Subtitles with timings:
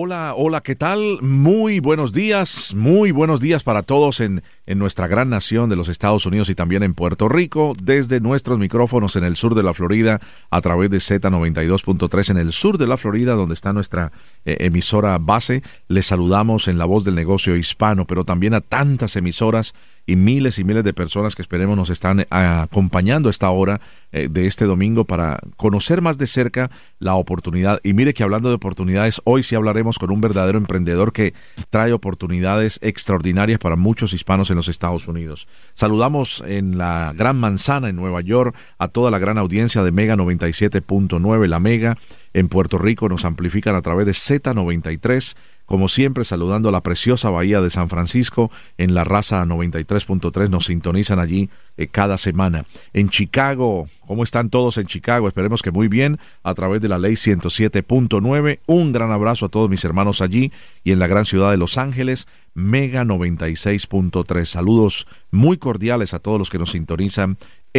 [0.00, 1.20] Hola, hola, ¿qué tal?
[1.22, 5.88] Muy buenos días, muy buenos días para todos en, en, nuestra gran nación de los
[5.88, 9.74] Estados Unidos y también en Puerto Rico, desde nuestros micrófonos en el sur de la
[9.74, 14.12] Florida, a través de Z92.3 en el sur de la Florida, donde está nuestra
[14.44, 15.64] eh, emisora base.
[15.88, 19.74] Les saludamos en la voz del negocio hispano, pero también a tantas emisoras
[20.08, 23.82] y miles y miles de personas que esperemos nos están eh, acompañando a esta hora
[24.10, 27.78] eh, de este domingo para conocer más de cerca la oportunidad.
[27.84, 31.34] Y mire que hablando de oportunidades, hoy sí hablaremos con un verdadero emprendedor que
[31.68, 35.46] trae oportunidades extraordinarias para muchos hispanos en los Estados Unidos.
[35.74, 40.16] Saludamos en la Gran Manzana, en Nueva York, a toda la gran audiencia de Mega
[40.16, 41.98] 97.9, la Mega.
[42.32, 45.36] En Puerto Rico nos amplifican a través de Z93
[45.68, 50.64] como siempre, saludando a la preciosa bahía de San Francisco, en la raza 93.3 nos
[50.64, 52.64] sintonizan allí eh, cada semana.
[52.94, 55.28] En Chicago, ¿cómo están todos en Chicago?
[55.28, 58.60] Esperemos que muy bien, a través de la ley 107.9.
[58.64, 60.52] Un gran abrazo a todos mis hermanos allí
[60.84, 64.46] y en la gran ciudad de Los Ángeles, Mega 96.3.
[64.46, 67.36] Saludos muy cordiales a todos los que nos sintonizan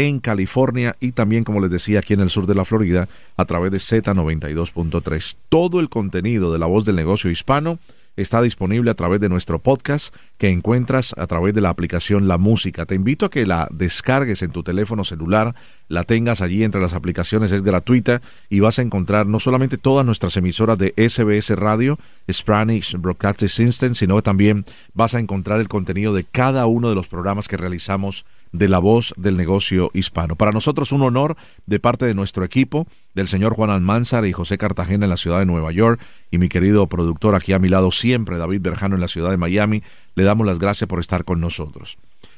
[0.07, 3.45] en California y también, como les decía, aquí en el sur de la Florida a
[3.45, 5.35] través de Z92.3.
[5.49, 7.79] Todo el contenido de la voz del negocio hispano
[8.15, 12.37] está disponible a través de nuestro podcast que encuentras a través de la aplicación La
[12.37, 12.85] Música.
[12.85, 15.55] Te invito a que la descargues en tu teléfono celular,
[15.87, 20.05] la tengas allí entre las aplicaciones, es gratuita y vas a encontrar no solamente todas
[20.05, 21.97] nuestras emisoras de SBS Radio,
[22.31, 27.07] Spanish Broadcasting System, sino también vas a encontrar el contenido de cada uno de los
[27.07, 30.35] programas que realizamos de la voz del negocio hispano.
[30.35, 34.57] Para nosotros un honor de parte de nuestro equipo, del señor Juan Almanzar y José
[34.57, 37.91] Cartagena en la ciudad de Nueva York y mi querido productor aquí a mi lado
[37.91, 39.83] siempre, David Berjano en la ciudad de Miami,
[40.15, 41.97] le damos las gracias por estar con nosotros.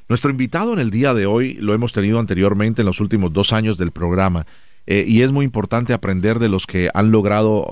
[0.09, 3.53] Nuestro invitado en el día de hoy lo hemos tenido anteriormente en los últimos dos
[3.53, 4.45] años del programa
[4.87, 7.67] eh, y es muy importante aprender de los que han logrado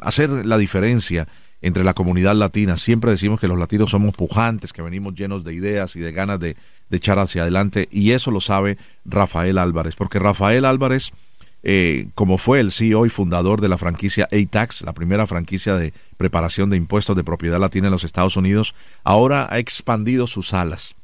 [0.00, 1.28] hacer la diferencia
[1.60, 2.76] entre la comunidad latina.
[2.76, 6.40] Siempre decimos que los latinos somos pujantes, que venimos llenos de ideas y de ganas
[6.40, 6.56] de,
[6.90, 11.12] de echar hacia adelante y eso lo sabe Rafael Álvarez, porque Rafael Álvarez,
[11.62, 15.92] eh, como fue el CEO y fundador de la franquicia ATAX, la primera franquicia de
[16.16, 20.94] preparación de impuestos de propiedad latina en los Estados Unidos, ahora ha expandido sus alas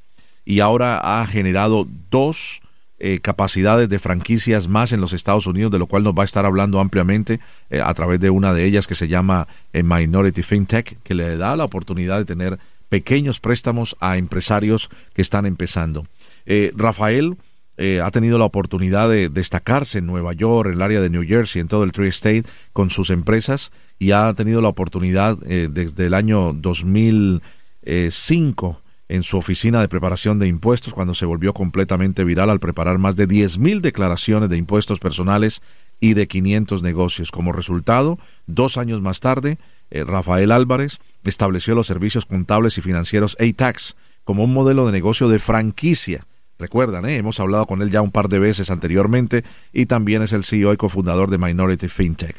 [0.44, 2.62] y ahora ha generado dos
[2.98, 6.26] eh, capacidades de franquicias más en los Estados Unidos, de lo cual nos va a
[6.26, 7.40] estar hablando ampliamente
[7.70, 11.56] eh, a través de una de ellas que se llama Minority FinTech, que le da
[11.56, 12.58] la oportunidad de tener
[12.90, 16.06] pequeños préstamos a empresarios que están empezando.
[16.44, 17.38] Eh, Rafael
[17.78, 21.26] eh, ha tenido la oportunidad de destacarse en Nueva York, en el área de New
[21.26, 26.04] Jersey, en todo el Tri-State, con sus empresas y ha tenido la oportunidad eh, desde
[26.06, 32.50] el año 2005 en su oficina de preparación de impuestos, cuando se volvió completamente viral
[32.50, 35.62] al preparar más de 10.000 declaraciones de impuestos personales
[36.00, 37.32] y de 500 negocios.
[37.32, 39.58] Como resultado, dos años más tarde,
[39.90, 45.38] Rafael Álvarez estableció los servicios contables y financieros ATAX como un modelo de negocio de
[45.38, 46.26] franquicia.
[46.58, 50.34] Recuerdan, eh, hemos hablado con él ya un par de veces anteriormente y también es
[50.34, 52.36] el CEO y cofundador de Minority FinTech.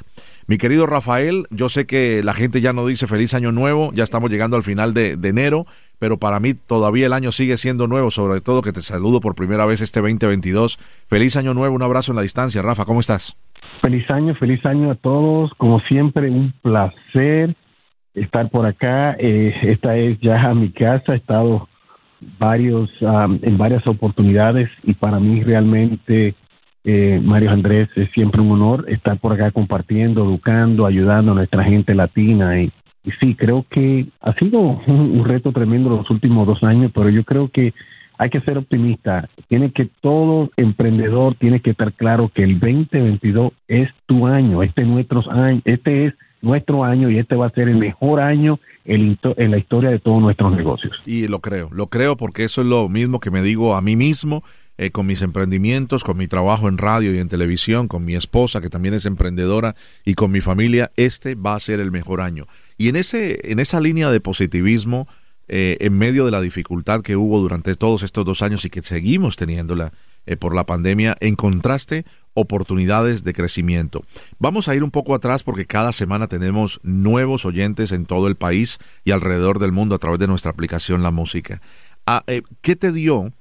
[0.47, 4.03] Mi querido Rafael, yo sé que la gente ya no dice feliz año nuevo, ya
[4.03, 5.65] estamos llegando al final de, enero,
[5.97, 9.33] pero para mí todavía el año sigue siendo nuevo, sobre todo que te saludo por
[9.33, 10.77] primera vez este 2022.
[11.07, 12.61] Feliz año nuevo, un abrazo en la distancia.
[12.61, 13.35] Rafa, ¿cómo estás?
[13.81, 15.51] Feliz año, feliz año a todos.
[15.57, 17.55] Como siempre, un placer
[18.13, 19.15] estar por acá.
[19.19, 21.13] Eh, esta es ya mi casa.
[21.13, 21.67] He estado
[22.39, 22.89] varios
[23.41, 26.35] en varias oportunidades y para mí realmente,
[26.83, 31.63] eh, Mario Andrés, es siempre un honor estar por acá compartiendo, educando, ayudando a nuestra
[31.63, 32.61] gente latina.
[32.61, 32.71] Y,
[33.19, 37.49] sí, creo que ha sido un reto tremendo los últimos dos años, pero yo creo
[37.49, 37.73] que
[38.21, 39.27] hay que ser optimista.
[39.47, 44.85] Tiene que todo emprendedor tiene que estar claro que el 2022 es tu año, este
[44.85, 49.17] nuestro año, este es nuestro año y este va a ser el mejor año en,
[49.51, 50.93] la historia de todos nuestros negocios.
[51.05, 53.95] Y lo creo, lo creo porque eso es lo mismo que me digo a mí
[53.95, 54.43] mismo.
[54.77, 58.61] Eh, con mis emprendimientos, con mi trabajo en radio y en televisión, con mi esposa
[58.61, 59.75] que también es emprendedora
[60.05, 62.47] y con mi familia, este va a ser el mejor año.
[62.77, 65.07] Y en ese en esa línea de positivismo,
[65.47, 68.81] eh, en medio de la dificultad que hubo durante todos estos dos años y que
[68.81, 69.91] seguimos teniéndola
[70.25, 74.03] eh, por la pandemia, encontraste oportunidades de crecimiento.
[74.39, 78.35] Vamos a ir un poco atrás porque cada semana tenemos nuevos oyentes en todo el
[78.35, 81.61] país y alrededor del mundo a través de nuestra aplicación La Música.
[82.05, 83.33] Ah, eh, ¿Qué te dio,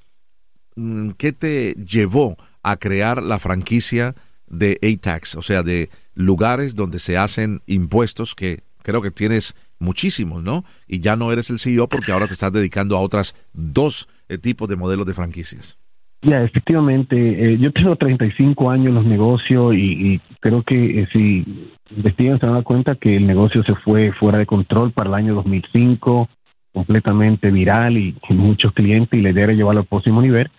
[0.76, 4.14] mm, qué te llevó a crear la franquicia
[4.46, 10.42] de ATAX, o sea, de lugares donde se hacen impuestos que creo que tienes muchísimos,
[10.42, 10.64] ¿no?
[10.86, 14.38] Y ya no eres el CEO porque ahora te estás dedicando a otras dos eh,
[14.38, 15.78] tipos de modelos de franquicias.
[16.22, 21.44] Ya, efectivamente, eh, yo tengo 35 años en los negocios y, creo que eh, si
[21.90, 25.34] investigan se dan cuenta que el negocio se fue fuera de control para el año
[25.37, 26.28] 2005,
[26.72, 30.50] completamente viral y, muchos clientes y la idea era llevarlo al próximo nivel,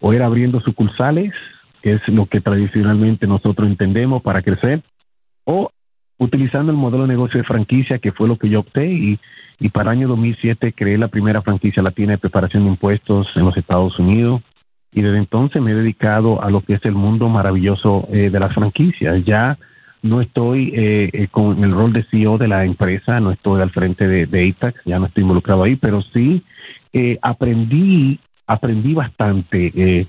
[0.00, 1.32] o era abriendo sucursales,
[1.82, 4.80] que es lo que tradicionalmente nosotros entendemos para crecer,
[5.44, 5.70] o
[6.18, 9.20] utilizando el modelo de negocio de franquicia, que fue lo que yo opté y,
[9.60, 13.44] y para el año 2007 creé la primera franquicia latina de preparación de impuestos en
[13.44, 14.40] los Estados Unidos
[14.92, 18.40] y desde entonces me he dedicado a lo que es el mundo maravilloso eh, de
[18.40, 19.24] las franquicias.
[19.24, 19.58] Ya
[20.02, 23.70] no estoy eh, eh, con el rol de CEO de la empresa, no estoy al
[23.70, 24.54] frente de, de
[24.84, 26.42] ya no estoy involucrado ahí, pero sí
[27.22, 30.06] aprendí, aprendí bastante, eh,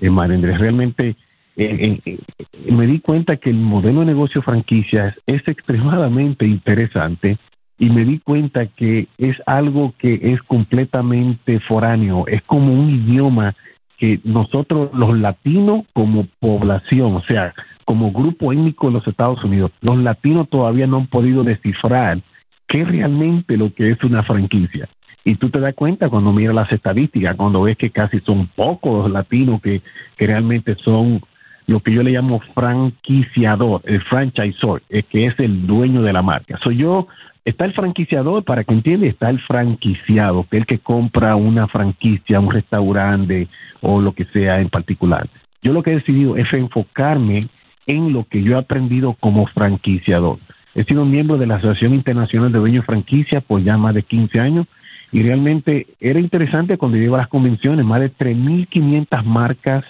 [0.00, 0.58] Andrés.
[0.58, 1.16] Realmente
[1.56, 7.36] me di cuenta que el modelo de negocio franquicias es extremadamente interesante
[7.78, 13.54] y me di cuenta que es algo que es completamente foráneo, es como un idioma
[13.98, 17.54] que nosotros los latinos como población, o sea,
[17.84, 22.20] como grupo étnico de los Estados Unidos, los latinos todavía no han podido descifrar
[22.66, 24.88] qué realmente lo que es una franquicia.
[25.24, 29.04] Y tú te das cuenta cuando miras las estadísticas, cuando ves que casi son pocos
[29.04, 29.80] los latinos que,
[30.16, 31.20] que realmente son
[31.66, 36.58] lo que yo le llamo franquiciador, el franchisor, que es el dueño de la marca.
[36.62, 37.08] Soy yo
[37.44, 41.68] Está el franquiciador, para que entienda, está el franquiciado, que es el que compra una
[41.68, 43.48] franquicia, un restaurante
[43.82, 45.28] o lo que sea en particular.
[45.62, 47.40] Yo lo que he decidido es enfocarme
[47.86, 50.38] en lo que yo he aprendido como franquiciador.
[50.74, 54.04] He sido miembro de la Asociación Internacional de Dueños de Franquicia por ya más de
[54.04, 54.66] 15 años
[55.12, 59.84] y realmente era interesante cuando llego a las convenciones, más de 3.500 marcas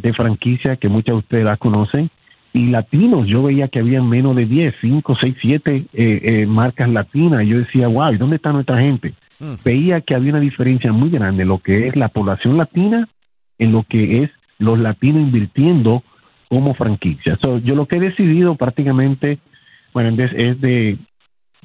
[0.00, 2.10] de franquicia que muchas de ustedes las conocen
[2.52, 3.26] y latinos.
[3.26, 7.46] Yo veía que había menos de 10, 5, 6, 7 marcas latinas.
[7.46, 9.14] Yo decía, wow, ¿y dónde está nuestra gente?
[9.38, 9.54] Mm.
[9.64, 13.08] Veía que había una diferencia muy grande en lo que es la población latina,
[13.58, 16.02] en lo que es los latinos invirtiendo
[16.48, 17.38] como franquicia.
[17.62, 19.38] yo lo que he decidido prácticamente,
[19.92, 20.98] bueno, es de,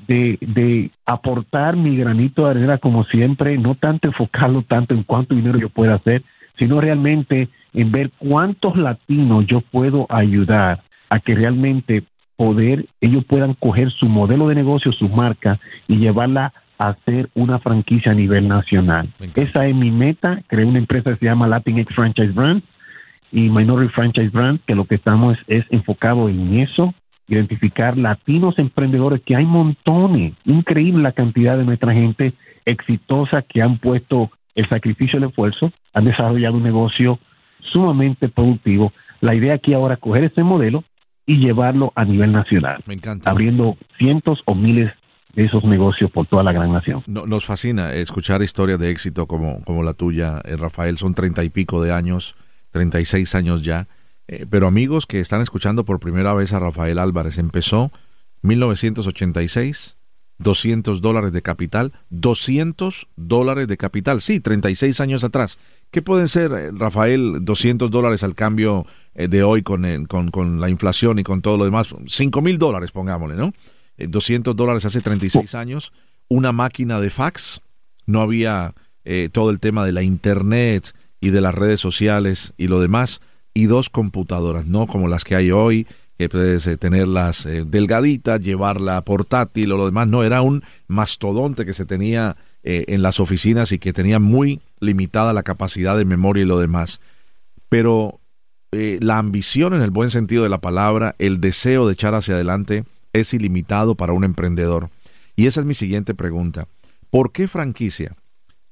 [0.07, 5.35] de, de aportar mi granito de arena como siempre, no tanto enfocarlo tanto en cuánto
[5.35, 6.23] dinero yo pueda hacer,
[6.59, 12.03] sino realmente en ver cuántos latinos yo puedo ayudar a que realmente
[12.35, 17.59] poder, ellos puedan coger su modelo de negocio, su marca y llevarla a hacer una
[17.59, 19.09] franquicia a nivel nacional.
[19.35, 20.41] Esa es mi meta.
[20.47, 22.63] Creé una empresa que se llama Latinx Franchise Brand
[23.31, 26.93] y Minority Franchise Brand, que lo que estamos es, es enfocado en eso,
[27.27, 32.33] identificar latinos emprendedores, que hay montones, increíble la cantidad de nuestra gente
[32.65, 37.19] exitosa que han puesto el sacrificio y el esfuerzo, han desarrollado un negocio
[37.71, 38.91] sumamente productivo.
[39.21, 40.83] La idea aquí ahora es coger ese modelo
[41.25, 42.83] y llevarlo a nivel nacional.
[42.85, 43.29] Me encanta.
[43.29, 44.91] Abriendo cientos o miles
[45.33, 47.03] de esos negocios por toda la gran nación.
[47.07, 50.97] nos fascina escuchar historias de éxito como, como la tuya, eh, Rafael.
[50.97, 52.35] Son treinta y pico de años,
[52.71, 53.87] treinta y seis años ya.
[54.27, 57.91] Eh, pero amigos que están escuchando por primera vez a Rafael Álvarez, empezó
[58.41, 59.97] 1986
[60.39, 65.57] 200 dólares de capital, 200 dólares de capital, sí, 36 años atrás.
[65.93, 70.59] ¿Qué pueden ser, eh, Rafael, 200 dólares al cambio eh, de hoy con, con, con,
[70.59, 71.93] la inflación y con todo lo demás?
[72.07, 73.53] 5 mil dólares, pongámosle, ¿no?
[73.99, 75.93] 200 eh, dólares hace 36 años,
[76.29, 77.61] una máquina de fax,
[78.07, 78.73] no había
[79.33, 83.21] todo el tema de la internet y de las redes sociales y lo demás,
[83.53, 85.85] y dos computadoras, no como las que hay hoy,
[86.17, 90.07] que puedes eh, tenerlas eh, delgaditas, llevarla portátil o lo demás.
[90.07, 94.61] No, era un mastodonte que se tenía eh, en las oficinas y que tenía muy
[94.83, 97.01] limitada la capacidad de memoria y lo demás.
[97.69, 98.19] Pero
[98.71, 102.85] la ambición en el buen sentido de la palabra, el deseo de echar hacia adelante
[103.13, 104.89] es ilimitado para un emprendedor.
[105.35, 106.67] Y esa es mi siguiente pregunta.
[107.09, 108.15] ¿Por qué franquicia?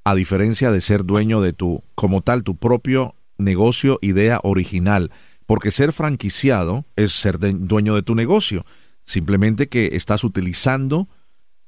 [0.04, 5.10] A diferencia de ser dueño de tu, como tal, tu propio negocio, idea original,
[5.46, 8.64] porque ser franquiciado es ser dueño de tu negocio.
[9.04, 11.08] Simplemente que estás utilizando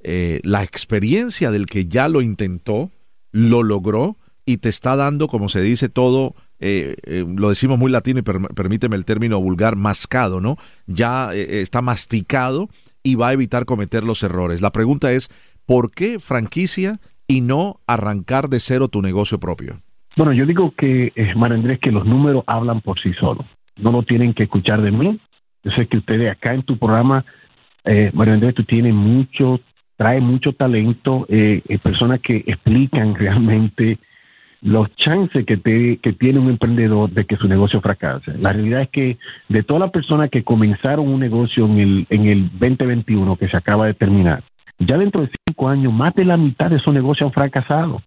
[0.01, 2.91] eh, la experiencia del que ya lo intentó,
[3.31, 7.91] lo logró y te está dando, como se dice, todo, eh, eh, lo decimos muy
[7.91, 10.57] latino y permíteme el término vulgar, mascado, ¿no?
[10.87, 12.69] Ya está masticado
[13.03, 14.63] y va a evitar cometer los errores.
[14.63, 15.29] La pregunta es,
[15.67, 19.81] ¿por qué franquicia y no arrancar de cero tu negocio propio?
[20.17, 23.47] Bueno, yo digo que, Mar Andrés, que los números hablan por sí solos
[23.77, 25.19] no lo tienen que escuchar de mí.
[25.63, 27.25] Yo sé que ustedes acá en tu programa,
[27.85, 29.61] eh, Mario Andrés, tú tienes mucho,
[29.97, 33.99] trae mucho talento, eh, eh, personas que explican realmente
[34.65, 38.33] los chances que, te, que tiene un emprendedor de que su negocio fracase.
[38.41, 39.19] La realidad es que
[39.51, 43.59] de todas las personas que comenzaron un negocio en el, en el 2021 que se
[43.59, 44.43] acaba de terminar,
[44.79, 48.01] ya dentro de cinco años, más de la mitad de esos negocios han fracasado.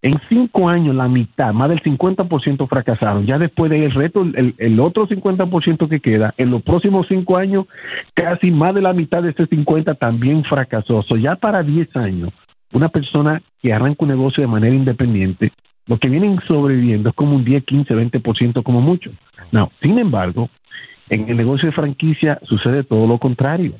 [0.00, 3.26] En cinco años, la mitad, más del 50% fracasaron.
[3.26, 7.66] Ya después del reto, el, el otro 50% que queda, en los próximos cinco años,
[8.14, 11.02] casi más de la mitad de ese 50 también fracasó.
[11.02, 12.30] So, ya para 10 años,
[12.72, 15.52] una persona que arranca un negocio de manera independiente,
[15.90, 19.10] lo que vienen sobreviviendo es como un 10, 15, 20% como mucho.
[19.50, 20.48] No, sin embargo,
[21.08, 23.74] en el negocio de franquicia sucede todo lo contrario.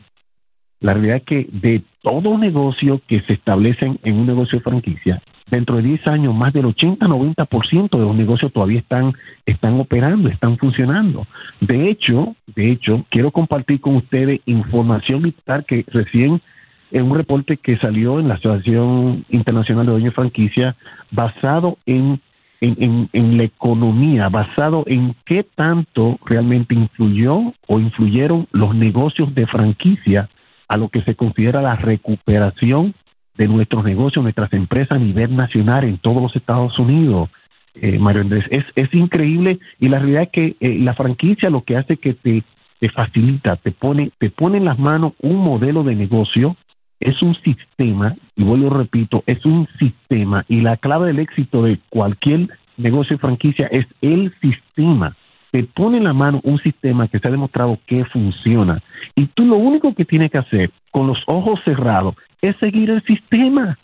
[0.80, 5.22] La realidad es que de todo negocio que se establece en un negocio de franquicia,
[5.48, 9.12] dentro de 10 años más del 80-90% de los negocios todavía están,
[9.46, 11.28] están operando, están funcionando.
[11.60, 16.42] De hecho, de hecho, quiero compartir con ustedes información militar que recién
[16.90, 20.76] en un reporte que salió en la Asociación Internacional de Dueños de Franquicia
[21.10, 22.20] basado en
[22.60, 29.46] en, en, la economía, basado en qué tanto realmente influyó o influyeron los negocios de
[29.46, 30.28] franquicia
[30.68, 32.94] a lo que se considera la recuperación
[33.36, 37.30] de nuestros negocios, nuestras empresas a nivel nacional en todos los Estados Unidos.
[37.74, 41.62] Eh, Mario Andrés, es, es increíble y la realidad es que eh, la franquicia lo
[41.62, 42.42] que hace que te,
[42.78, 46.56] te facilita, te pone, te pone en las manos un modelo de negocio,
[47.00, 51.80] es un sistema, y vuelvo repito, es un sistema y la clave del éxito de
[51.88, 55.16] cualquier negocio de franquicia es el sistema
[55.50, 58.82] te pone en la mano un sistema que se ha demostrado que funciona.
[59.14, 63.02] Y tú lo único que tienes que hacer con los ojos cerrados es seguir el
[63.04, 63.78] sistema.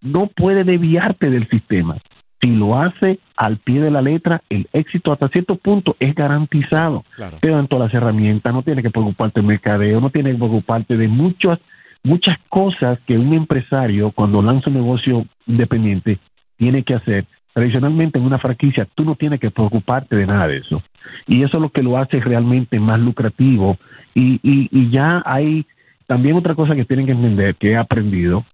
[0.00, 1.96] No puede desviarte del sistema.
[2.40, 7.04] Si lo hace al pie de la letra, el éxito hasta cierto punto es garantizado.
[7.40, 10.96] Te dan todas las herramientas, no tienes que preocuparte del mercadeo, no tienes que preocuparte
[10.96, 11.58] de muchas,
[12.02, 16.18] muchas cosas que un empresario cuando lanza un negocio independiente
[16.56, 17.26] tiene que hacer
[17.58, 20.80] Tradicionalmente en una franquicia tú no tienes que preocuparte de nada de eso.
[21.26, 23.76] Y eso es lo que lo hace realmente más lucrativo.
[24.14, 25.66] Y, y, ya hay
[26.06, 28.46] también otra cosa que tienen que entender, que he aprendido,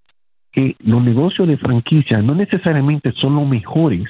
[0.52, 4.04] que los negocios de franquicia no necesariamente son los mejores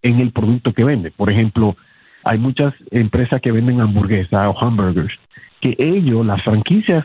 [0.00, 1.12] en el producto que venden.
[1.14, 1.76] Por ejemplo,
[2.24, 5.12] hay muchas empresas que venden hamburguesas o hamburgers,
[5.60, 7.04] que ellos, las franquicias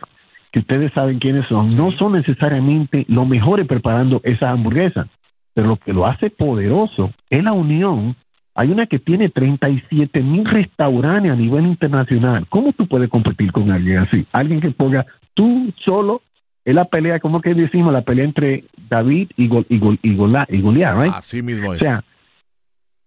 [0.56, 5.10] que ustedes saben quiénes son, no son necesariamente los mejores preparando esa hamburguesa.
[5.54, 8.16] Pero lo que lo hace poderoso es la unión.
[8.54, 12.46] Hay una que tiene 37 mil restaurantes a nivel internacional.
[12.48, 14.26] ¿Cómo tú puedes competir con alguien así?
[14.32, 16.22] Alguien que ponga tú solo
[16.64, 20.16] es la pelea, como que decimos, la pelea entre David y, Gol, y, Gol, y,
[20.16, 21.14] Goliat, right?
[21.14, 21.82] Así mismo es.
[21.82, 22.02] O sea,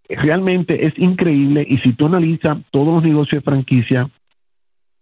[0.07, 4.11] realmente es increíble y si tú analizas todos los negocios de franquicia,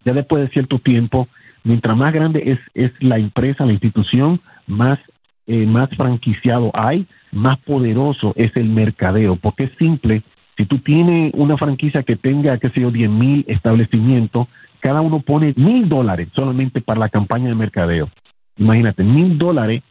[0.07, 1.29] ya después de cierto tiempo,
[1.65, 4.99] mientras más grande es, es la empresa, la institución, más,
[5.47, 10.23] eh, más franquiciado hay, más poderoso es el mercadeo, porque es simple.
[10.57, 14.47] Si tú tienes una franquicia que tenga, qué sé yo, 10 mil establecimientos,
[14.81, 18.09] cada uno pone mil dólares solamente para la campaña de mercadeo.
[18.57, 19.83] Imagínate, mil dólares,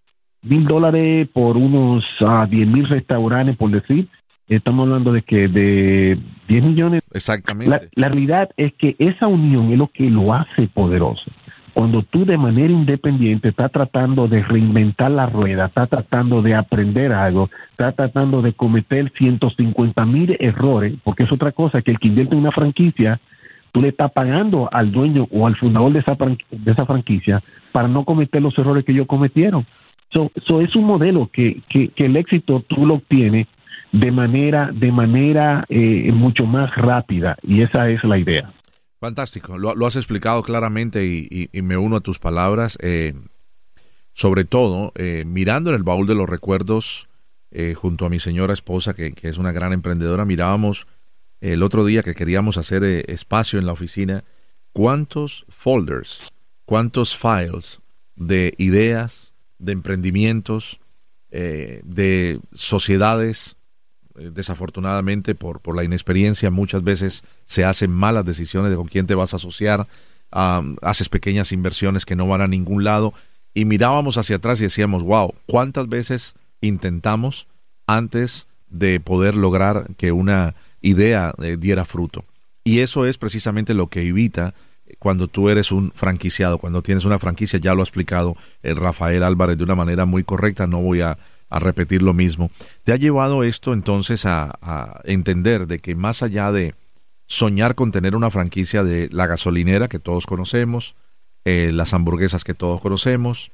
[0.41, 4.07] mil dólares por unos uh, mil restaurantes, por decir,
[4.47, 7.01] estamos hablando de que de 10 millones.
[7.13, 7.89] Exactamente.
[7.95, 11.31] la realidad es que esa unión es lo que lo hace poderoso
[11.75, 17.11] cuando tú de manera independiente estás tratando de reinventar la rueda, estás tratando de aprender
[17.11, 22.07] algo, estás tratando de cometer 150 mil errores, porque es otra cosa que el que
[22.07, 23.19] invierte en una franquicia,
[23.73, 27.89] tú le estás pagando al dueño o al fundador de esa, de esa franquicia para
[27.89, 29.65] no cometer los errores que ellos cometieron.
[30.09, 33.47] Eso es un modelo que, que, el éxito tú lo obtienes
[33.99, 38.53] de manera, de manera eh, mucho más rápida y esa es la idea.
[38.99, 42.77] Fantástico, lo, has explicado claramente y, me uno a tus palabras.
[42.81, 43.13] Eh,
[44.13, 47.07] sobre todo, eh, mirando en el baúl de los recuerdos,
[47.51, 50.87] eh, junto a mi señora esposa, que, es una gran emprendedora, mirábamos
[51.41, 54.23] el otro día que queríamos hacer espacio en la oficina,
[54.73, 56.21] cuántos folders,
[56.65, 57.81] cuántos files
[58.15, 60.79] de ideas, de emprendimientos,
[61.29, 63.64] de sociedades eh,
[64.15, 69.15] desafortunadamente por, por la inexperiencia muchas veces se hacen malas decisiones de con quién te
[69.15, 69.87] vas a asociar,
[70.31, 73.13] haces pequeñas inversiones que no van a ningún lado
[73.53, 77.47] y mirábamos hacia atrás y decíamos, wow, ¿cuántas veces intentamos
[77.87, 82.25] antes de poder lograr que una idea eh, diera fruto?
[82.63, 84.53] Y eso es precisamente lo que evita
[84.99, 89.23] cuando tú eres un franquiciado, cuando tienes una franquicia, ya lo ha explicado el Rafael
[89.23, 91.17] Álvarez de una manera muy correcta, no voy a
[91.49, 92.51] a repetir lo mismo.
[92.83, 96.75] ¿Te ha llevado esto entonces a, entender de que más allá de
[97.27, 100.95] soñar con tener una franquicia de la gasolinera que todos conocemos,
[101.43, 103.51] eh, las hamburguesas que todos conocemos,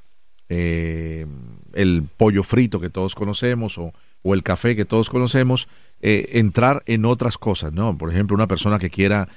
[0.48, 1.26] eh,
[1.72, 3.92] el pollo frito que todos conocemos o,
[4.24, 5.68] el café que todos conocemos,
[6.00, 7.98] eh, entrar en otras cosas, ¿no?
[7.98, 9.28] Por ejemplo, una persona que quiera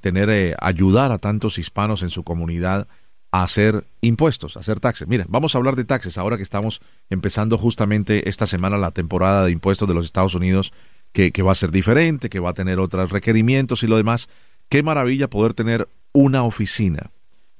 [0.00, 2.88] tener, ayudar a tantos hispanos en su comunidad,
[3.32, 5.06] a hacer impuestos, a hacer taxes.
[5.08, 9.44] Mira, vamos a hablar de taxes ahora que estamos empezando justamente esta semana la temporada
[9.44, 10.72] de impuestos de los Estados Unidos,
[11.12, 14.28] que, que va a ser diferente, que va a tener otros requerimientos y lo demás.
[14.68, 17.10] Qué maravilla poder tener una oficina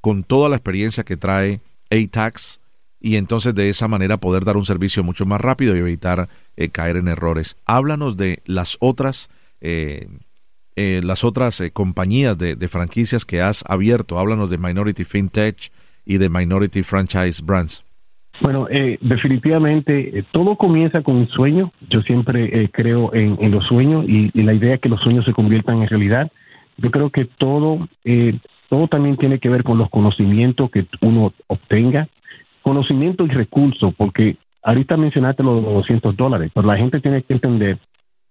[0.01, 1.61] con toda la experiencia que trae
[1.91, 2.61] A-Tax
[3.01, 6.69] y entonces de esa manera poder dar un servicio mucho más rápido y evitar eh,
[6.69, 7.57] caer en errores.
[7.65, 10.09] Háblanos de las otras eh,
[10.81, 14.19] eh, las otras compañías de, franquicias que has abierto.
[14.19, 15.57] Háblanos de Minority FinTech
[16.07, 17.85] y de Minority Franchise Brands.
[18.41, 18.67] Bueno,
[19.03, 21.73] definitivamente todo comienza con un sueño.
[21.91, 25.35] Yo siempre creo en, los sueños y, y, la idea es que los sueños se
[25.35, 26.33] conviertan en realidad.
[26.79, 27.87] Yo creo que todo,
[28.71, 32.09] todo también tiene que ver con los conocimientos que uno obtenga
[32.63, 37.79] conocimiento y recursos, porque ahorita mencionaste los 200 dólares, pero la gente tiene que entender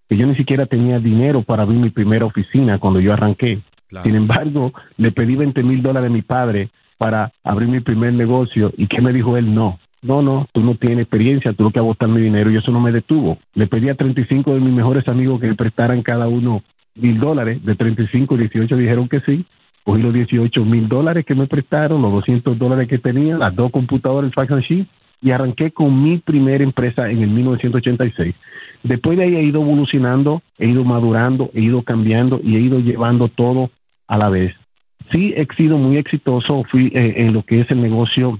[0.09, 3.61] que yo ni siquiera tenía dinero para abrir mi primera oficina cuando yo arranqué.
[4.03, 8.73] Sin embargo, le pedí 20 mil dólares a mi padre para abrir mi primer negocio
[8.75, 9.53] y ¿qué me dijo él?
[9.53, 12.57] No, no, no, tú no tienes experiencia, tú lo que vas a mi dinero y
[12.57, 13.37] eso no me detuvo.
[13.53, 16.63] Le pedí a 35 de mis mejores amigos que me prestaran cada uno
[16.95, 19.45] mil dólares, de 35, 18 dijeron que sí
[19.83, 23.71] cogí los 18 mil dólares que me prestaron, los 200 dólares que tenía, las dos
[23.71, 24.87] computadoras, el fax and
[25.21, 28.35] y arranqué con mi primera empresa en el 1986.
[28.83, 32.79] Después de ahí he ido evolucionando, he ido madurando, he ido cambiando y he ido
[32.79, 33.71] llevando todo
[34.07, 34.55] a la vez.
[35.11, 38.39] Sí, he sido muy exitoso fui eh, en lo que es el negocio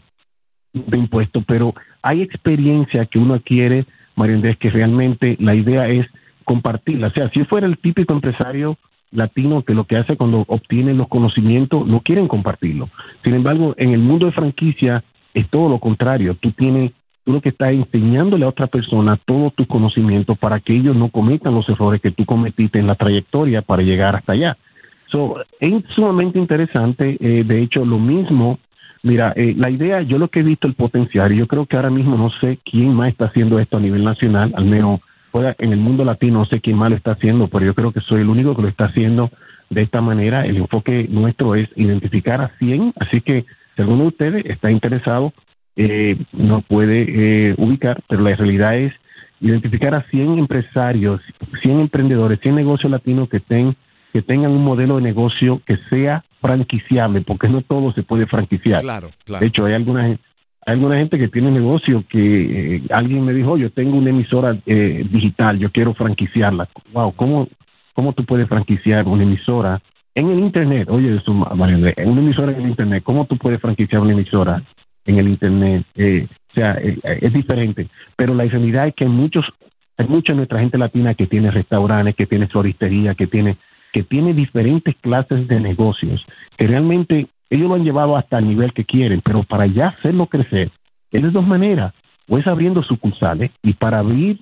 [0.74, 6.08] de impuestos, pero hay experiencia que uno adquiere, María Andrés, que realmente la idea es
[6.43, 7.08] compartirla.
[7.08, 8.77] O sea, si fuera el típico empresario
[9.12, 12.89] latino que lo que hace cuando obtienen los conocimientos no quieren compartirlo.
[13.24, 15.03] Sin embargo, en el mundo de franquicia
[15.34, 16.36] es todo lo contrario.
[16.36, 16.91] Tú tienes,
[17.23, 21.09] tú lo que estás enseñándole a otra persona todos tus conocimientos para que ellos no
[21.09, 24.57] cometan los errores que tú cometiste en la trayectoria para llegar hasta allá.
[25.11, 27.17] So, es sumamente interesante.
[27.19, 28.59] Eh, de hecho, lo mismo.
[29.01, 31.77] Mira, eh, la idea, yo lo que he visto el potencial, y yo creo que
[31.77, 34.99] ahora mismo no sé quién más está haciendo esto a nivel nacional, al menos
[35.33, 38.01] en el mundo latino, no sé quién más lo está haciendo, pero yo creo que
[38.01, 39.31] soy el único que lo está haciendo
[39.69, 40.45] de esta manera.
[40.45, 43.45] El enfoque nuestro es identificar a 100, así que
[43.75, 45.33] si alguno de ustedes está interesado,
[45.81, 48.93] eh, nos puede eh, ubicar, pero la realidad es
[49.39, 51.21] identificar a 100 empresarios,
[51.63, 53.77] 100 emprendedores, 100 negocios latinos que, estén,
[54.13, 58.82] que tengan un modelo de negocio que sea franquiciable, porque no todo se puede franquiciar.
[58.82, 59.39] Claro, claro.
[59.39, 60.19] De hecho, hay algunas
[60.65, 64.58] hay alguna gente que tiene negocio que eh, alguien me dijo, yo tengo una emisora
[64.65, 66.67] eh, digital, yo quiero franquiciarla.
[66.91, 67.47] Wow, ¿cómo,
[67.93, 69.82] ¿cómo tú puedes franquiciar una emisora
[70.13, 70.89] en el Internet?
[70.91, 74.62] Oye, eso, María una emisora en el Internet, ¿cómo tú puedes franquiciar una emisora
[75.10, 75.86] en el Internet?
[75.95, 77.88] Eh, o sea, es diferente.
[78.15, 79.45] Pero la realidad es que muchos,
[79.98, 83.58] hay mucha nuestra gente latina que tiene restaurantes, que tiene floristería, que tiene
[83.91, 86.24] que tiene diferentes clases de negocios,
[86.58, 90.28] que realmente ellos lo han llevado hasta el nivel que quieren, pero para ya hacerlo
[90.28, 90.72] crecer,
[91.12, 91.93] es de dos maneras.
[92.28, 94.39] O es abriendo sucursales y para abrir,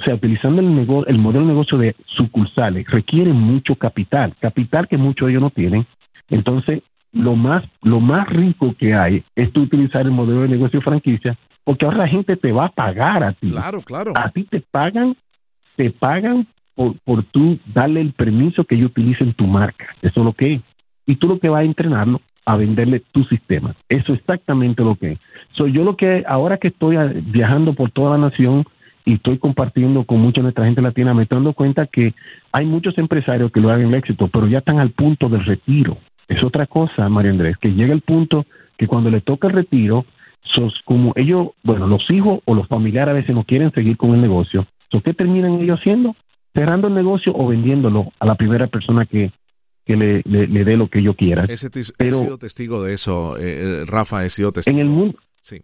[0.00, 0.66] o sea, utilizando el,
[1.06, 5.86] el modelo de negocio de sucursales, requiere mucho capital, capital que muchos ellos no tienen.
[6.28, 11.36] Entonces, lo más, lo más rico que hay es utilizar el modelo de negocio franquicia,
[11.64, 13.48] porque ahora la gente te va a pagar a ti.
[13.48, 14.12] Claro, claro.
[14.16, 15.16] A ti te pagan,
[15.76, 19.86] te pagan por, por tú darle el permiso que ellos utilicen tu marca.
[20.02, 20.60] Eso es lo que es.
[21.06, 23.74] Y tú lo que vas a entrenarlo a venderle tu sistema.
[23.88, 25.18] Eso es exactamente lo que es.
[25.52, 26.96] Soy yo lo que ahora que estoy
[27.26, 28.64] viajando por toda la nación
[29.04, 32.14] y estoy compartiendo con mucha nuestra gente latina, me estoy dando cuenta que
[32.52, 35.98] hay muchos empresarios que lo hagan el éxito, pero ya están al punto del retiro.
[36.30, 38.46] Es otra cosa, María Andrés, que llega el punto
[38.78, 40.06] que cuando le toca el retiro,
[40.42, 44.14] sos como ellos, bueno, los hijos o los familiares a veces no quieren seguir con
[44.14, 44.66] el negocio.
[45.04, 46.14] ¿Qué terminan ellos haciendo?
[46.54, 49.32] Cerrando el negocio o vendiéndolo a la primera persona que,
[49.84, 51.46] que le, le, dé lo que yo quiera.
[51.48, 54.76] he sido testigo de eso, eh, Rafa, he sido testigo.
[54.76, 55.62] En el mundo, sí.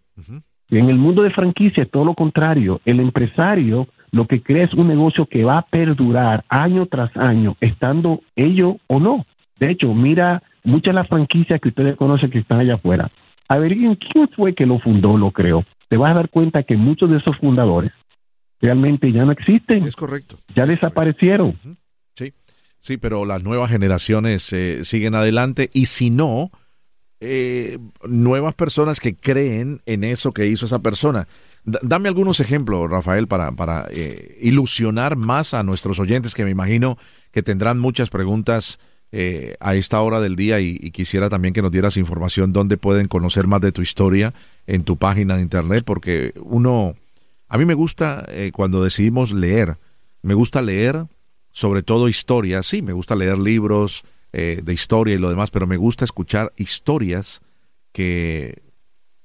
[0.69, 2.81] En el mundo de franquicia es todo lo contrario.
[2.85, 7.57] El empresario lo que crea es un negocio que va a perdurar año tras año,
[7.61, 9.27] estando ello o no.
[9.61, 13.11] De hecho, mira muchas de las franquicias que ustedes conocen que están allá afuera.
[13.49, 15.65] A ver, ¿quién fue que lo fundó, lo creó?
[15.89, 17.93] Te vas a dar cuenta que muchos de esos fundadores
[18.61, 19.85] realmente ya no existen.
[19.85, 20.39] Es correcto.
[20.55, 21.59] Ya desaparecieron.
[22.79, 26.53] Sí, pero las nuevas generaciones eh, siguen adelante y si no,
[27.19, 31.27] eh, nuevas personas que creen en eso que hizo esa persona.
[31.65, 36.97] dame algunos ejemplos, Rafael, para, para eh, ilusionar más a nuestros oyentes que me imagino
[37.33, 38.79] que tendrán muchas preguntas
[39.61, 43.47] a esta hora del día y, quisiera también que nos dieras información donde pueden conocer
[43.47, 44.35] más de tu historia
[44.67, 46.97] en tu página de internet, porque uno,
[47.49, 49.79] a mí me gusta cuando decidimos leer,
[50.23, 51.07] me gusta leer
[51.57, 52.67] sobre todo historias.
[52.67, 56.53] Sí, me gusta leer libros eh, de historia y lo demás, pero me gusta escuchar
[56.59, 57.41] historias
[57.93, 58.63] que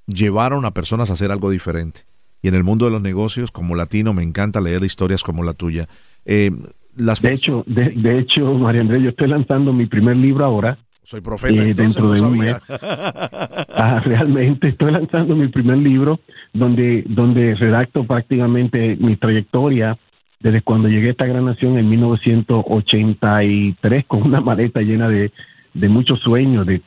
[0.06, 2.06] llevaron a personas a hacer algo diferente.
[2.40, 5.52] Y en el mundo de los negocios, como latino, me encanta leer historias como la
[5.52, 5.90] tuya.
[6.24, 6.52] Eh,
[6.96, 10.78] las de hecho, de, hecho, María Andrés, yo estoy lanzando mi primer libro ahora.
[11.04, 12.60] Soy profeta, eh, dentro de un mes.
[12.68, 16.20] ah, realmente estoy lanzando mi primer libro
[16.52, 19.98] donde donde redacto prácticamente mi trayectoria
[20.38, 25.32] desde cuando llegué a esta gran nación en 1983 con una maleta llena de,
[25.74, 26.82] de muchos sueños, de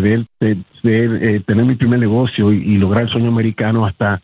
[0.00, 0.26] de,
[0.82, 4.22] eh, tener mi primer negocio y, lograr el sueño americano hasta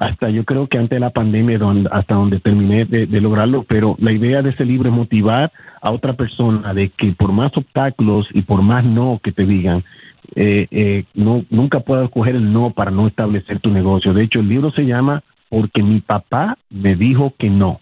[0.00, 1.58] hasta yo creo que antes de la pandemia
[1.90, 6.14] hasta donde terminé de, lograrlo, pero la idea de ese libro es motivar a otra
[6.14, 9.84] persona de que por más obstáculos y por más no que te digan,
[10.36, 14.14] eh, eh, no nunca puedas coger el no para no establecer tu negocio.
[14.14, 17.80] De hecho, el libro se llama Porque mi papá me dijo que no.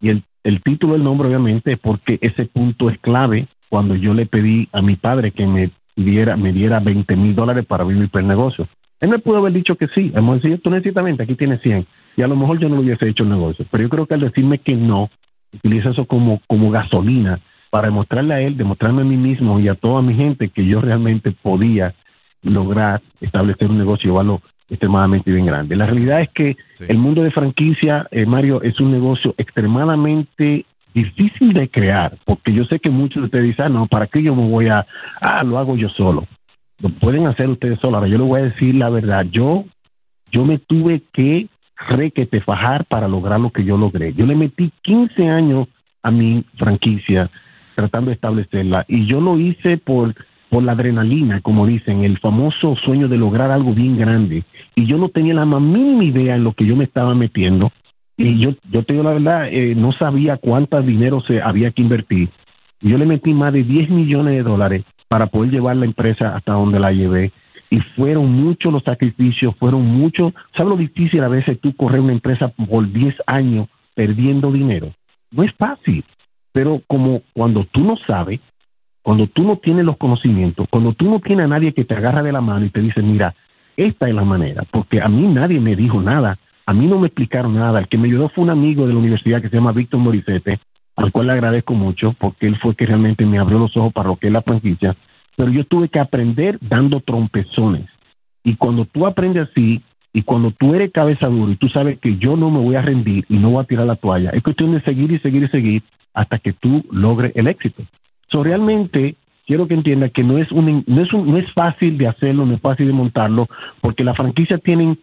[0.00, 4.14] Y el, el título del nombre obviamente es porque ese punto es clave cuando yo
[4.14, 7.98] le pedí a mi padre que me diera, me diera 20 mil dólares para abrir
[7.98, 8.66] mi primer negocio.
[9.00, 12.22] Él me pudo haber dicho que sí, hemos dicho, tú necesitas aquí tienes 100, y
[12.22, 14.20] a lo mejor yo no lo hubiese hecho el negocio, pero yo creo que al
[14.20, 15.10] decirme que no,
[15.52, 19.74] utiliza eso como, como gasolina para demostrarle a él, demostrarme a mí mismo y a
[19.74, 21.94] toda mi gente que yo realmente podía
[22.42, 25.76] lograr establecer un negocio algo extremadamente bien grande.
[25.76, 26.56] La realidad es que
[26.88, 32.64] el mundo de franquicia, eh, Mario, es un negocio extremadamente difícil de crear, porque yo
[32.64, 34.86] sé que muchos de ustedes dicen, ah, no, ¿para qué yo me voy a,
[35.20, 36.26] ah, lo hago yo solo?
[36.80, 37.96] Lo pueden hacer ustedes solos.
[37.96, 39.64] Ahora, yo les voy a decir la verdad, yo,
[40.30, 41.48] yo me tuve que
[41.88, 44.12] requete fajar para lograr lo que yo logré.
[44.14, 45.68] Yo le metí 15 años
[46.02, 47.30] a mi franquicia
[47.74, 50.14] tratando de establecerla y yo lo hice por
[50.48, 54.44] por la adrenalina, como dicen, el famoso sueño de lograr algo bien grande.
[54.74, 57.72] Y yo no tenía la más mínima idea en lo que yo me estaba metiendo.
[58.16, 61.82] Y yo, yo te digo la verdad, eh, no sabía cuánto dinero se había que
[61.82, 62.30] invertir.
[62.80, 66.52] Yo le metí más de 10 millones de dólares para poder llevar la empresa hasta
[66.52, 67.32] donde la llevé.
[67.70, 70.32] Y fueron muchos los sacrificios, fueron muchos.
[70.56, 74.92] ¿Sabes lo difícil a veces tú correr una empresa por 10 años perdiendo dinero?
[75.30, 76.04] No es fácil,
[76.52, 78.40] pero como cuando tú no sabes,
[79.02, 82.22] cuando tú no tienes los conocimientos, cuando tú no tienes a nadie que te agarra
[82.22, 83.34] de la mano y te dice, mira,
[83.76, 87.06] esta es la manera, porque a mí nadie me dijo nada a mí no me
[87.06, 87.78] explicaron nada.
[87.78, 90.58] El que me ayudó fue un amigo de la universidad que se llama Víctor Morisete,
[90.96, 94.08] al cual le agradezco mucho porque él fue que realmente me abrió los ojos para
[94.08, 94.96] lo que es la franquicia.
[95.36, 97.86] Pero yo tuve que aprender dando trompezones.
[98.42, 99.82] Y cuando tú aprendes así,
[100.12, 102.80] y cuando tú eres cabeza dura y tú sabes que yo no me voy a
[102.80, 105.48] rendir y no voy a tirar la toalla, es cuestión de seguir y seguir y
[105.48, 105.82] seguir
[106.14, 107.82] hasta que tú logres el éxito.
[108.32, 112.08] So, realmente quiero que entiendas que no es, un, no, es no es fácil de
[112.08, 113.46] hacerlo, no es fácil de montarlo,
[113.82, 114.98] porque las franquicias tienen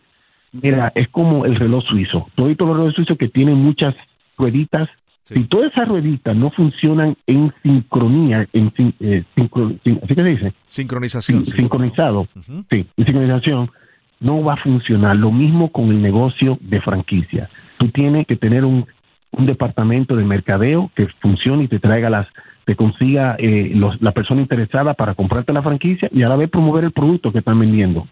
[0.53, 2.29] Mira, es como el reloj suizo.
[2.35, 3.95] Todos los relojes suizos que tienen muchas
[4.37, 4.87] rueditas,
[5.23, 10.53] si todas esas rueditas no funcionan en sincronía, en eh, ¿así que se dice?
[10.67, 11.45] Sincronización.
[11.45, 12.27] Sincronizado,
[12.69, 13.71] sí, en sincronización,
[14.19, 15.15] no va a funcionar.
[15.15, 17.49] Lo mismo con el negocio de franquicia.
[17.77, 18.85] Tú tienes que tener un,
[19.31, 22.27] un departamento de mercadeo que funcione y te traiga las,
[22.65, 26.83] te consiga eh, la persona interesada para comprarte la franquicia y a la vez promover
[26.83, 28.07] el producto que están vendiendo.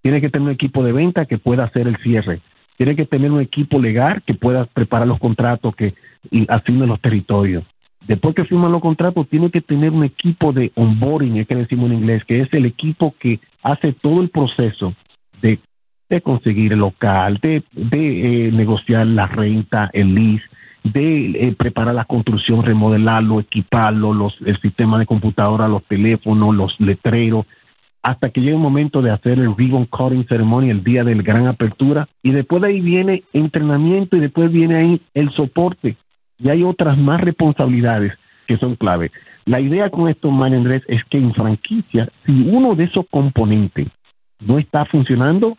[0.00, 2.40] Tiene que tener un equipo de venta que pueda hacer el cierre.
[2.76, 5.94] Tiene que tener un equipo legal que pueda preparar los contratos que
[6.48, 7.64] asigne los territorios.
[8.06, 11.90] Después que firman los contratos, tiene que tener un equipo de onboarding, es que decimos
[11.90, 14.94] en inglés, que es el equipo que hace todo el proceso
[15.40, 15.58] de,
[16.22, 20.44] conseguir el local, de, de eh, negociar la renta, el lease,
[20.84, 26.74] de eh, preparar la construcción, remodelarlo, equiparlo, los, el sistema de computadora, los teléfonos, los
[26.80, 27.46] letreros,
[28.02, 31.22] hasta que llegue el momento de hacer el ribbon cutting ceremony el día de la
[31.22, 35.96] gran apertura y después de ahí viene entrenamiento y después viene ahí el soporte
[36.38, 38.12] y hay otras más responsabilidades
[38.48, 39.12] que son clave.
[39.44, 43.86] La idea con esto, María Andrés, es que en franquicia, si uno de esos componentes
[44.40, 45.56] no está funcionando,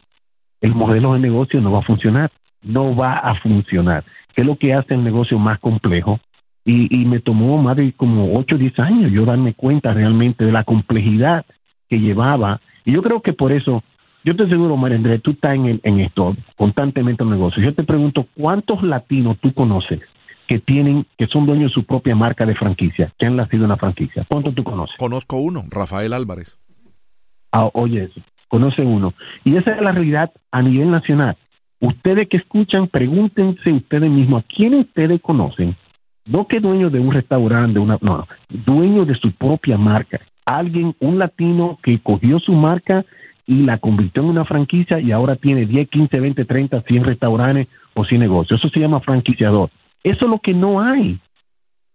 [0.59, 2.29] el modelo de negocio no va a funcionar,
[2.61, 4.03] no va a funcionar,
[4.33, 6.19] que es lo que hace el negocio más complejo.
[6.65, 10.45] Y, y me tomó más de como 8 o 10 años yo darme cuenta realmente
[10.45, 11.45] de la complejidad
[11.93, 12.59] que llevaba.
[12.85, 13.83] Y yo creo que por eso,
[14.23, 17.63] yo te aseguro, María Andrés, tú estás en, en esto, constantemente en negocios.
[17.63, 20.01] Yo te pregunto, ¿cuántos latinos tú conoces
[20.47, 23.69] que tienen, que son dueños de su propia marca de franquicia, que han nacido en
[23.69, 24.25] la franquicia?
[24.27, 24.95] ¿Cuántos tú conoces?
[24.97, 26.57] Conozco uno, Rafael Álvarez.
[27.51, 28.09] Ah, oye,
[28.47, 29.13] conoce uno.
[29.43, 31.37] Y esa es la realidad a nivel nacional.
[31.79, 35.75] Ustedes que escuchan, pregúntense ustedes mismos, ¿a quién ustedes conocen?
[36.25, 40.95] No que dueño de un restaurante, de una, no, dueño de su propia marca, alguien,
[40.99, 43.05] un latino que cogió su marca
[43.45, 47.67] y la convirtió en una franquicia y ahora tiene 10, 15, 20, 30, 100 restaurantes
[47.93, 48.59] o 100 negocios.
[48.59, 49.69] Eso se llama franquiciador.
[50.03, 51.19] Eso es lo que no hay.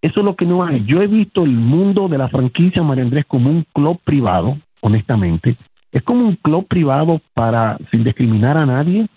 [0.00, 0.84] Eso es lo que no hay.
[0.84, 5.56] Yo he visto el mundo de la franquicia María Andrés como un club privado, honestamente,
[5.90, 9.08] es como un club privado para, sin discriminar a nadie,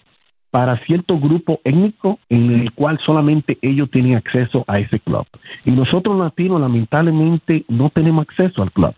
[0.49, 5.25] para cierto grupo étnico en el cual solamente ellos tienen acceso a ese club.
[5.65, 8.93] Y nosotros latinos lamentablemente no tenemos acceso al club.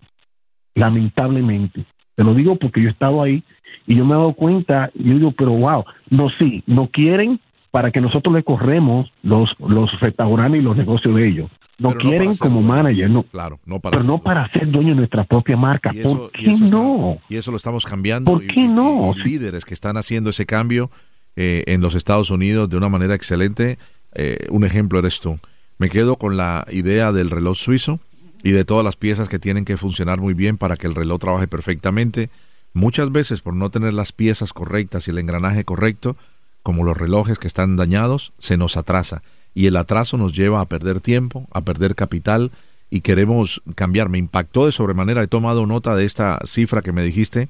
[0.74, 1.84] Lamentablemente.
[2.14, 3.42] Te lo digo porque yo he estado ahí
[3.86, 7.40] y yo me he dado cuenta, y yo digo, pero wow, no, sí, no quieren
[7.70, 11.50] para que nosotros le corremos los, los restaurantes y los negocios de ellos.
[11.76, 13.24] No quieren como manager, no.
[13.24, 15.90] Claro, no para pero no para ser dueño de nuestra propia marca.
[16.02, 17.18] ¿Por qué no?
[17.28, 18.30] y eso lo estamos cambiando.
[18.30, 19.12] ¿Por qué no?
[19.24, 20.90] líderes que están haciendo ese cambio
[21.34, 23.78] eh, en los Estados Unidos de una manera excelente.
[24.14, 25.40] Eh, un ejemplo eres tú.
[25.78, 27.98] Me quedo con la idea del reloj suizo
[28.44, 31.18] y de todas las piezas que tienen que funcionar muy bien para que el reloj
[31.18, 32.28] trabaje perfectamente.
[32.74, 36.14] Muchas veces por no tener las piezas correctas y el engranaje correcto,
[36.62, 39.22] como los relojes que están dañados, se nos atrasa.
[39.54, 42.52] Y el atraso nos lleva a perder tiempo, a perder capital
[42.90, 44.10] y queremos cambiar.
[44.10, 47.48] Me impactó de sobremanera, he tomado nota de esta cifra que me dijiste,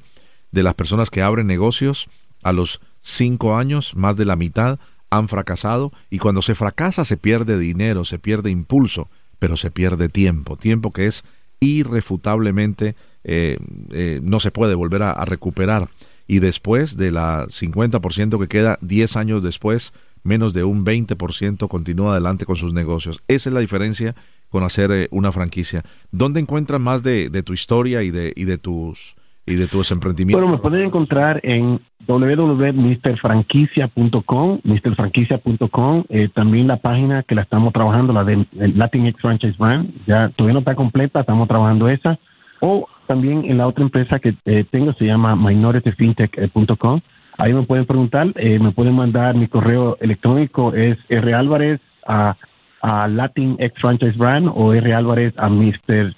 [0.52, 2.08] de las personas que abren negocios
[2.44, 4.78] a los cinco años, más de la mitad
[5.10, 10.08] han fracasado y cuando se fracasa se pierde dinero, se pierde impulso, pero se pierde
[10.08, 11.24] tiempo, tiempo que es
[11.60, 12.94] irrefutablemente
[13.24, 13.56] eh,
[13.90, 15.88] eh, no se puede volver a, recuperar.
[16.26, 19.92] Y después de la 50% que queda, 10 años después,
[20.22, 23.22] menos de un 20% continúa adelante con sus negocios.
[23.28, 24.14] Esa es la diferencia
[24.48, 25.82] con hacer eh, una franquicia.
[26.12, 29.16] ¿Dónde encuentran más de, de tu historia y de, y de tus
[29.46, 30.40] y de tus emprendimientos?
[30.40, 38.12] Bueno, me pueden encontrar en www.mrfranquicia.com, mrfranquicia.com, eh, también la página que la estamos trabajando,
[38.12, 42.18] la de Latinx Franchise Brand, ya todavía no está completa, estamos trabajando esa,
[42.60, 47.00] o también en la otra empresa que eh, tengo, se llama minorityfintech.com,
[47.38, 52.36] ahí me pueden preguntar, eh, me pueden mandar mi correo electrónico, es ralvarez a,
[52.82, 56.14] a Latinx Franchise Brand o ralvarez a Mr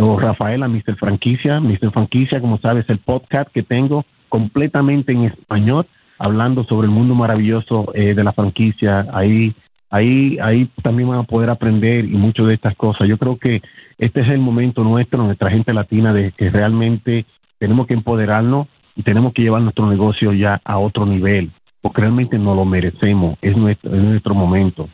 [0.00, 0.96] o Rafael a Mr.
[0.96, 1.60] Franquicia.
[1.60, 1.90] Mr.
[1.92, 5.86] Franquicia, como sabes, el podcast que tengo completamente en español,
[6.18, 9.06] hablando sobre el mundo maravilloso eh, de la franquicia.
[9.12, 9.54] Ahí,
[9.90, 13.08] ahí, ahí también van a poder aprender y mucho de estas cosas.
[13.08, 13.62] Yo creo que
[13.98, 17.26] este es el momento nuestro, nuestra gente latina, de que realmente
[17.58, 22.38] tenemos que empoderarnos y tenemos que llevar nuestro negocio ya a otro nivel, porque realmente
[22.38, 23.36] no lo merecemos.
[23.42, 24.88] Es nuestro, es nuestro momento.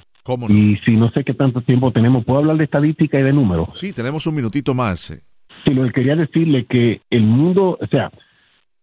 [0.48, 3.68] Y si no sé qué tanto tiempo tenemos, ¿puedo hablar de estadística y de números?
[3.74, 5.22] Sí, tenemos un minutito más.
[5.66, 8.10] Sí, lo que quería decirle que el mundo, o sea,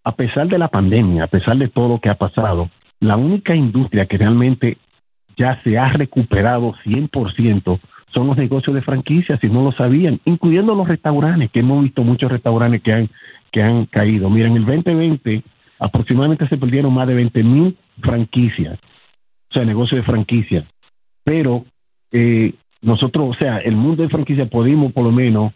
[0.03, 3.55] a pesar de la pandemia, a pesar de todo lo que ha pasado, la única
[3.55, 4.77] industria que realmente
[5.35, 7.79] ya se ha recuperado 100%
[8.13, 12.03] son los negocios de franquicias, si no lo sabían, incluyendo los restaurantes, que hemos visto
[12.03, 13.09] muchos restaurantes que han,
[13.51, 14.29] que han caído.
[14.29, 15.43] Miren, en el 2020
[15.79, 18.77] aproximadamente se perdieron más de 20 mil franquicias,
[19.49, 20.65] o sea, negocios de franquicias
[21.23, 21.65] pero
[22.11, 25.53] eh, nosotros, o sea, el mundo de franquicia pudimos por lo menos,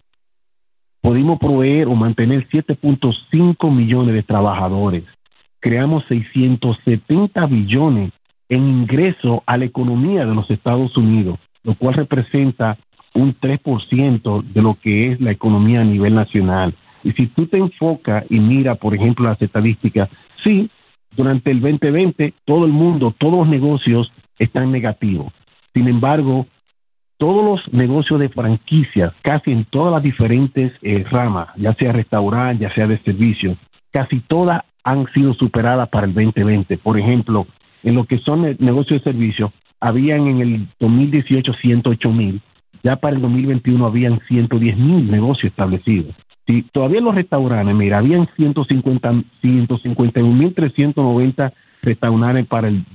[1.02, 5.04] pudimos proveer o mantener 7.5 millones de trabajadores.
[5.60, 8.12] Creamos 670 billones
[8.50, 12.78] en ingreso a la economía de los Estados Unidos, lo cual representa
[13.16, 16.76] un 3% de lo que es la economía a nivel nacional.
[17.04, 20.10] Y si tú te enfocas y mira, por ejemplo, las estadísticas,
[20.44, 20.70] sí,
[21.16, 25.32] durante el 2020 todo el mundo, todos los negocios están negativos.
[25.76, 26.48] Sin embargo,
[27.18, 32.64] todos los negocios de franquicias, casi en todas las diferentes eh, ramas, ya sea restaurante,
[32.64, 33.58] ya sea de servicio,
[33.92, 36.78] casi todas han sido superadas para el 2020.
[36.78, 37.46] Por ejemplo,
[37.84, 42.42] en lo que son negocios de servicio, habían en el 2018 108 mil,
[42.82, 46.16] ya para el 2021 habían 110 mil negocios establecidos.
[46.48, 49.12] Si todavía los restaurantes, mira, habían 150,
[49.44, 52.86] 151.390 restaurantes para el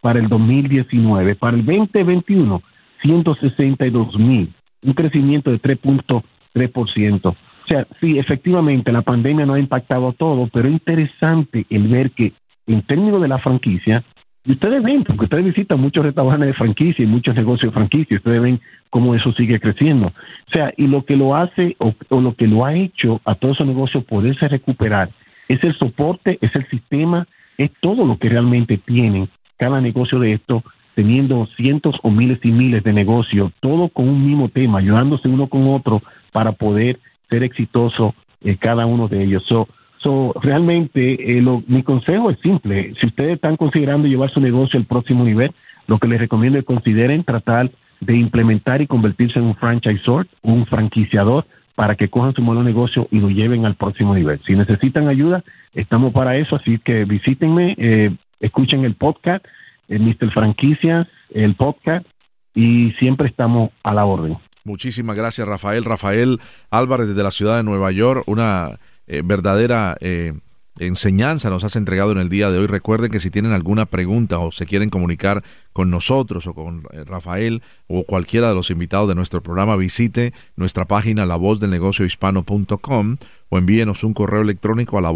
[0.00, 1.34] para el 2019.
[1.34, 2.62] Para el 2021,
[3.02, 7.26] 162 mil, un crecimiento de 3.3%.
[7.26, 7.34] O
[7.68, 12.32] sea, sí, efectivamente, la pandemia no ha impactado todo, pero es interesante el ver que
[12.66, 14.02] en términos de la franquicia,
[14.44, 18.16] y ustedes ven, porque ustedes visitan muchos restaurantes de franquicia y muchos negocios de franquicia,
[18.16, 20.06] ustedes ven cómo eso sigue creciendo.
[20.06, 23.34] O sea, y lo que lo hace o, o lo que lo ha hecho a
[23.34, 25.10] todos esos negocios poderse recuperar
[25.48, 27.26] es el soporte, es el sistema,
[27.58, 29.28] es todo lo que realmente tienen
[29.58, 30.62] cada negocio de esto,
[30.94, 35.48] teniendo cientos o miles y miles de negocios, todo con un mismo tema, ayudándose uno
[35.48, 39.44] con otro para poder ser exitoso en cada uno de ellos.
[39.46, 42.94] So, realmente eh, mi consejo es simple.
[43.00, 45.52] Si ustedes están considerando llevar su negocio al próximo nivel,
[45.86, 50.66] lo que les recomiendo es consideren tratar de implementar y convertirse en un franchisor, un
[50.66, 54.40] franquiciador, para que cojan su modelo de negocio y lo lleven al próximo nivel.
[54.44, 55.44] Si necesitan ayuda,
[55.74, 59.44] estamos para eso, así que visítenme, eh, escuchen el podcast,
[59.88, 60.32] el Mr.
[60.32, 62.06] Franquicias, el podcast,
[62.54, 64.36] y siempre estamos a la orden.
[64.64, 65.84] Muchísimas gracias, Rafael.
[65.84, 66.38] Rafael
[66.70, 70.34] Álvarez desde la ciudad de Nueva York, una eh, verdadera eh,
[70.78, 72.66] enseñanza nos has entregado en el día de hoy.
[72.66, 77.04] Recuerden que si tienen alguna pregunta o se quieren comunicar con nosotros o con eh,
[77.04, 83.16] Rafael o cualquiera de los invitados de nuestro programa, visite nuestra página lavozdelnegociohispano.com
[83.48, 85.10] o envíenos un correo electrónico a la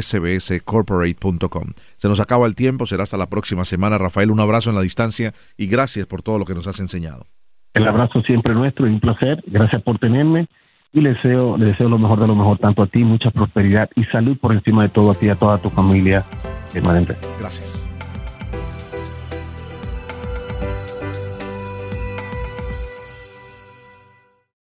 [0.00, 1.72] sbscorporate.com.
[1.96, 3.98] Se nos acaba el tiempo, será hasta la próxima semana.
[3.98, 7.26] Rafael, un abrazo en la distancia y gracias por todo lo que nos has enseñado.
[7.74, 9.42] El abrazo siempre nuestro y un placer.
[9.46, 10.48] Gracias por tenerme
[10.92, 13.88] y le deseo, le deseo lo mejor de lo mejor tanto a ti, mucha prosperidad
[13.96, 16.24] y salud por encima de todo a ti y a toda tu familia
[16.72, 17.16] permanente.
[17.38, 17.91] Gracias.